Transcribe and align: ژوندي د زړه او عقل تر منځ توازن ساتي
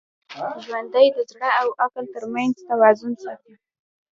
ژوندي 0.63 1.07
د 1.15 1.17
زړه 1.31 1.49
او 1.61 1.67
عقل 1.83 2.05
تر 2.13 2.23
منځ 2.33 2.53
توازن 2.69 3.13
ساتي 3.23 3.53